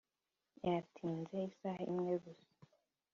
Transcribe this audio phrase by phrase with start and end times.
[0.69, 2.51] yatinze isaha imwe gusa.